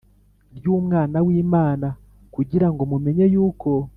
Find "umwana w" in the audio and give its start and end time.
0.75-1.27